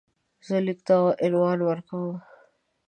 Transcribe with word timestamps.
زه 0.47 0.57
لیک 0.65 0.79
ته 0.87 0.95
عنوان 1.23 1.59
ورکوم. 1.63 2.13